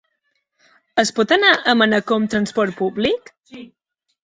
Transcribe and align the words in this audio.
Es 1.03 1.11
pot 1.19 1.33
anar 1.37 1.51
a 1.59 1.77
Manacor 1.83 2.23
amb 2.23 2.33
transport 2.33 2.77
públic? 2.83 3.33